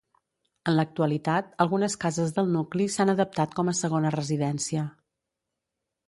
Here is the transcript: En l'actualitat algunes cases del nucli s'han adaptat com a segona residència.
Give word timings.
En 0.69 0.75
l'actualitat 0.75 1.51
algunes 1.65 1.95
cases 2.05 2.33
del 2.37 2.49
nucli 2.53 2.87
s'han 2.93 3.13
adaptat 3.13 3.53
com 3.59 3.69
a 3.69 3.75
segona 3.81 4.13
residència. 4.17 4.87